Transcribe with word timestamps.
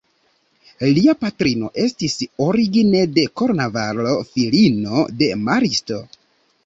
Lia 0.99 1.13
patrino 1.25 1.69
estis 1.83 2.15
origine 2.45 3.03
de 3.19 3.27
Kornvalo, 3.43 4.17
filino 4.33 5.05
de 5.21 5.29
maristo. 5.47 6.01